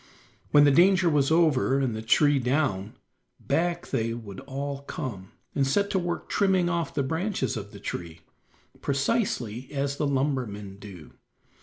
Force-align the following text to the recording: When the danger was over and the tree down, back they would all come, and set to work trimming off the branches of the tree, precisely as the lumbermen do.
When 0.49 0.63
the 0.63 0.71
danger 0.71 1.07
was 1.11 1.29
over 1.29 1.77
and 1.79 1.95
the 1.95 2.01
tree 2.01 2.39
down, 2.39 2.95
back 3.39 3.89
they 3.89 4.15
would 4.15 4.39
all 4.39 4.79
come, 4.81 5.33
and 5.53 5.67
set 5.67 5.91
to 5.91 5.99
work 5.99 6.27
trimming 6.27 6.69
off 6.69 6.95
the 6.95 7.03
branches 7.03 7.55
of 7.55 7.71
the 7.71 7.79
tree, 7.79 8.21
precisely 8.81 9.71
as 9.71 9.97
the 9.97 10.07
lumbermen 10.07 10.77
do. 10.79 11.11